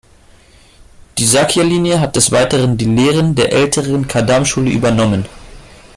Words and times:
Die 1.19 1.27
Sakya-Linie 1.27 1.99
hat 1.99 2.15
des 2.15 2.31
Weiteren 2.31 2.75
die 2.75 2.85
Lehren 2.85 3.35
der 3.35 3.53
älteren 3.53 4.07
Kadam-Schule 4.07 4.71
übernommen. 4.71 5.27